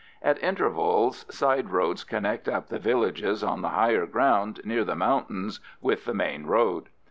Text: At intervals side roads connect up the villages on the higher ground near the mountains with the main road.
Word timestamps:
At 0.23 0.41
intervals 0.43 1.27
side 1.29 1.69
roads 1.69 2.03
connect 2.03 2.47
up 2.49 2.69
the 2.69 2.79
villages 2.79 3.43
on 3.43 3.61
the 3.61 3.69
higher 3.69 4.07
ground 4.07 4.59
near 4.63 4.83
the 4.83 4.95
mountains 4.95 5.59
with 5.79 6.05
the 6.05 6.13
main 6.15 6.47
road. 6.47 6.89